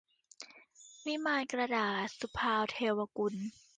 [1.05, 3.33] วิมานกระดาษ- สุภาว์ เทวกุล